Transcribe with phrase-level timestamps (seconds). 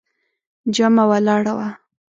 [0.75, 1.69] جمعه ولاړه وه.